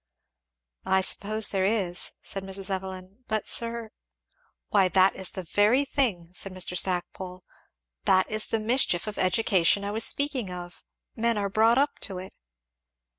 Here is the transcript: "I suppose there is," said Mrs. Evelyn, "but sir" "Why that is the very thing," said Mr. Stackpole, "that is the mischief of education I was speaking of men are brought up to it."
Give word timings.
"I 0.87 1.01
suppose 1.01 1.49
there 1.49 1.63
is," 1.63 2.13
said 2.23 2.43
Mrs. 2.43 2.71
Evelyn, 2.71 3.23
"but 3.27 3.45
sir" 3.45 3.91
"Why 4.71 4.87
that 4.87 5.15
is 5.15 5.29
the 5.29 5.43
very 5.43 5.85
thing," 5.85 6.31
said 6.33 6.51
Mr. 6.53 6.75
Stackpole, 6.75 7.43
"that 8.05 8.27
is 8.27 8.47
the 8.47 8.57
mischief 8.57 9.05
of 9.05 9.19
education 9.19 9.83
I 9.83 9.91
was 9.91 10.03
speaking 10.03 10.49
of 10.51 10.83
men 11.15 11.37
are 11.37 11.49
brought 11.49 11.77
up 11.77 11.99
to 11.99 12.17
it." 12.17 12.33